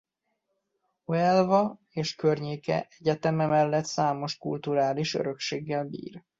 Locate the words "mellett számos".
3.45-4.37